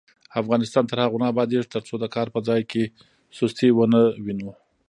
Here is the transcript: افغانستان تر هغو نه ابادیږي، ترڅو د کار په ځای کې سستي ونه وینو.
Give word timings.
افغانستان 0.41 0.83
تر 0.91 0.97
هغو 1.03 1.21
نه 1.21 1.27
ابادیږي، 1.33 1.67
ترڅو 1.75 1.93
د 1.99 2.05
کار 2.15 2.27
په 2.35 2.39
ځای 2.47 2.61
کې 2.71 2.83
سستي 3.37 3.69
ونه 3.73 4.01
وینو. 4.23 4.51